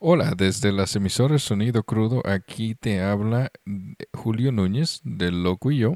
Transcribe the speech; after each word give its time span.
Hola, 0.00 0.34
desde 0.36 0.70
las 0.70 0.94
emisoras 0.94 1.42
Sonido 1.42 1.82
Crudo, 1.82 2.22
aquí 2.24 2.76
te 2.76 3.00
habla 3.00 3.50
Julio 4.12 4.52
Núñez 4.52 5.00
del 5.02 5.42
Loco 5.42 5.72
y 5.72 5.78
yo. 5.78 5.94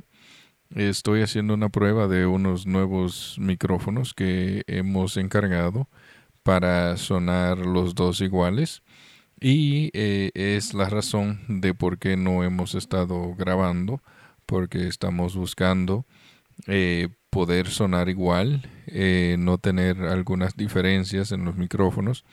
Estoy 0.74 1.22
haciendo 1.22 1.54
una 1.54 1.68
prueba 1.68 2.08
de 2.08 2.26
unos 2.26 2.66
nuevos 2.66 3.36
micrófonos 3.38 4.12
que 4.12 4.64
hemos 4.66 5.16
encargado 5.16 5.88
para 6.42 6.96
sonar 6.96 7.58
los 7.58 7.94
dos 7.94 8.20
iguales 8.22 8.82
y 9.40 9.90
eh, 9.92 10.32
es 10.34 10.74
la 10.74 10.88
razón 10.88 11.38
de 11.46 11.72
por 11.72 11.98
qué 11.98 12.16
no 12.16 12.42
hemos 12.42 12.74
estado 12.74 13.36
grabando 13.36 14.02
porque 14.46 14.88
estamos 14.88 15.36
buscando 15.36 16.06
eh, 16.66 17.08
poder 17.30 17.68
sonar 17.68 18.08
igual, 18.08 18.68
eh, 18.88 19.36
no 19.38 19.58
tener 19.58 20.02
algunas 20.02 20.56
diferencias 20.56 21.30
en 21.30 21.44
los 21.44 21.54
micrófonos 21.54 22.24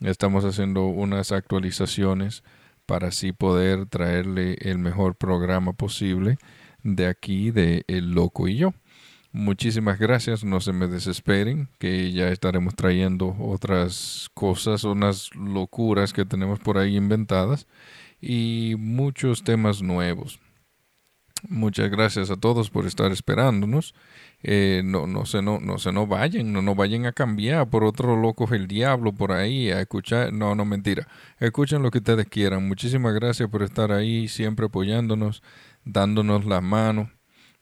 Estamos 0.00 0.44
haciendo 0.44 0.86
unas 0.86 1.32
actualizaciones 1.32 2.42
para 2.86 3.08
así 3.08 3.32
poder 3.32 3.86
traerle 3.86 4.56
el 4.60 4.78
mejor 4.78 5.14
programa 5.14 5.72
posible 5.72 6.36
de 6.82 7.06
aquí 7.06 7.50
de 7.50 7.84
El 7.88 8.12
Loco 8.12 8.48
y 8.48 8.56
yo. 8.56 8.74
Muchísimas 9.32 9.98
gracias, 9.98 10.44
no 10.44 10.60
se 10.60 10.72
me 10.72 10.86
desesperen, 10.86 11.68
que 11.78 12.12
ya 12.12 12.28
estaremos 12.28 12.76
trayendo 12.76 13.34
otras 13.40 14.30
cosas, 14.32 14.84
unas 14.84 15.34
locuras 15.34 16.12
que 16.12 16.24
tenemos 16.24 16.60
por 16.60 16.78
ahí 16.78 16.96
inventadas 16.96 17.66
y 18.20 18.76
muchos 18.78 19.42
temas 19.42 19.82
nuevos. 19.82 20.38
Muchas 21.48 21.90
gracias 21.90 22.30
a 22.30 22.36
todos 22.36 22.70
por 22.70 22.86
estar 22.86 23.12
esperándonos. 23.12 23.94
Eh, 24.42 24.82
no, 24.84 25.06
no, 25.06 25.26
se, 25.26 25.42
no, 25.42 25.60
no 25.60 25.78
se 25.78 25.92
no 25.92 26.06
vayan, 26.06 26.52
no 26.52 26.62
nos 26.62 26.76
vayan 26.76 27.06
a 27.06 27.12
cambiar 27.12 27.68
por 27.68 27.84
otro 27.84 28.16
loco 28.16 28.46
el 28.52 28.66
diablo 28.66 29.12
por 29.12 29.32
ahí 29.32 29.70
a 29.70 29.80
escuchar. 29.80 30.32
No, 30.32 30.54
no, 30.54 30.64
mentira. 30.64 31.06
Escuchen 31.38 31.82
lo 31.82 31.90
que 31.90 31.98
ustedes 31.98 32.26
quieran. 32.28 32.66
Muchísimas 32.66 33.14
gracias 33.14 33.48
por 33.50 33.62
estar 33.62 33.92
ahí, 33.92 34.28
siempre 34.28 34.66
apoyándonos, 34.66 35.42
dándonos 35.84 36.46
la 36.46 36.60
mano 36.60 37.10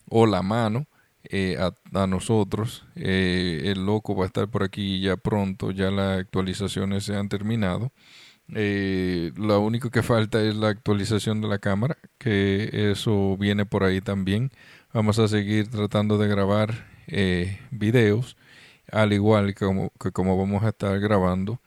o 0.08 0.26
la 0.26 0.42
mano 0.42 0.86
eh, 1.24 1.56
a, 1.58 2.06
nosotros. 2.06 2.84
Eh, 2.94 3.62
el 3.64 3.84
loco 3.84 4.14
va 4.14 4.24
a 4.24 4.26
estar 4.26 4.48
por 4.48 4.62
aquí 4.62 5.00
ya 5.00 5.16
pronto, 5.16 5.70
ya 5.70 5.90
las 5.90 6.20
actualizaciones 6.20 7.04
se 7.04 7.16
han 7.16 7.28
terminado. 7.28 7.92
Eh, 8.54 9.32
lo 9.36 9.60
único 9.60 9.90
que 9.90 10.02
falta 10.02 10.42
es 10.42 10.56
la 10.56 10.68
actualización 10.68 11.40
de 11.40 11.48
la 11.48 11.58
cámara, 11.58 11.96
que 12.18 12.90
eso 12.92 13.36
viene 13.38 13.64
por 13.64 13.84
ahí 13.84 14.00
también. 14.00 14.50
Vamos 14.92 15.18
a 15.18 15.28
seguir 15.28 15.68
tratando 15.68 16.18
de 16.18 16.28
grabar 16.28 16.86
eh, 17.06 17.58
videos, 17.70 18.36
al 18.90 19.12
igual 19.12 19.54
que 19.54 19.64
como, 19.64 19.90
que 19.98 20.12
como 20.12 20.36
vamos 20.36 20.62
a 20.64 20.68
estar 20.68 20.98
grabando, 21.00 21.60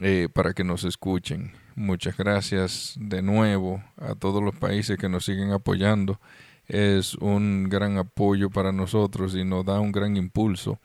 eh, 0.00 0.28
para 0.32 0.54
que 0.54 0.64
nos 0.64 0.84
escuchen. 0.84 1.52
Muchas 1.76 2.16
gracias 2.16 2.94
de 2.98 3.22
nuevo 3.22 3.82
a 3.96 4.14
todos 4.14 4.42
los 4.42 4.56
países 4.56 4.98
que 4.98 5.08
nos 5.08 5.24
siguen 5.24 5.52
apoyando. 5.52 6.20
Es 6.66 7.14
un 7.16 7.68
gran 7.68 7.98
apoyo 7.98 8.50
para 8.50 8.72
nosotros 8.72 9.36
y 9.36 9.44
nos 9.44 9.64
da 9.64 9.78
un 9.80 9.92
gran 9.92 10.16
impulso 10.16 10.80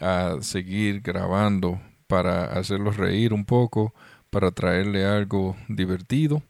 a 0.00 0.36
seguir 0.40 1.00
grabando 1.00 1.80
para 2.06 2.44
hacerlos 2.44 2.96
reír 2.96 3.32
un 3.32 3.44
poco 3.44 3.92
para 4.36 4.50
traerle 4.50 5.06
algo 5.06 5.56
divertido, 5.66 6.42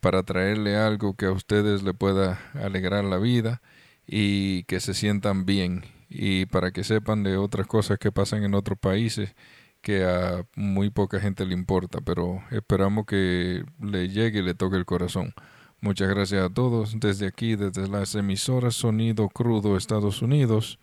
para 0.00 0.22
traerle 0.22 0.76
algo 0.76 1.16
que 1.16 1.26
a 1.26 1.32
ustedes 1.32 1.82
le 1.82 1.92
pueda 1.92 2.38
alegrar 2.54 3.02
la 3.04 3.18
vida 3.18 3.60
y 4.06 4.62
que 4.68 4.78
se 4.78 4.94
sientan 4.94 5.44
bien 5.44 5.82
y 6.08 6.46
para 6.46 6.70
que 6.70 6.84
sepan 6.84 7.24
de 7.24 7.36
otras 7.36 7.66
cosas 7.66 7.98
que 7.98 8.12
pasan 8.12 8.44
en 8.44 8.54
otros 8.54 8.78
países 8.78 9.34
que 9.82 10.04
a 10.04 10.46
muy 10.54 10.90
poca 10.90 11.18
gente 11.18 11.44
le 11.44 11.54
importa, 11.54 11.98
pero 12.00 12.40
esperamos 12.52 13.04
que 13.04 13.64
le 13.82 14.08
llegue 14.10 14.38
y 14.38 14.42
le 14.42 14.54
toque 14.54 14.76
el 14.76 14.84
corazón. 14.84 15.34
Muchas 15.80 16.08
gracias 16.10 16.40
a 16.40 16.54
todos 16.54 17.00
desde 17.00 17.26
aquí, 17.26 17.56
desde 17.56 17.88
las 17.88 18.14
emisoras 18.14 18.76
Sonido 18.76 19.28
Crudo 19.28 19.76
Estados 19.76 20.22
Unidos, 20.22 20.78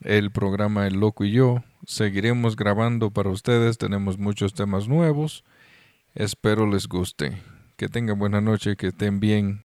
el 0.00 0.32
programa 0.32 0.84
El 0.88 0.94
Loco 0.94 1.24
y 1.24 1.30
yo. 1.30 1.62
Seguiremos 1.86 2.56
grabando 2.56 3.12
para 3.12 3.30
ustedes, 3.30 3.78
tenemos 3.78 4.18
muchos 4.18 4.52
temas 4.52 4.88
nuevos 4.88 5.44
Espero 6.14 6.66
les 6.66 6.88
guste. 6.88 7.42
Que 7.76 7.88
tengan 7.88 8.18
buena 8.18 8.40
noche, 8.40 8.76
que 8.76 8.88
estén 8.88 9.18
bien 9.18 9.60